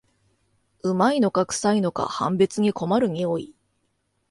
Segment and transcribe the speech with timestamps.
[0.81, 3.53] 旨いのかくさいのか判別に困る匂い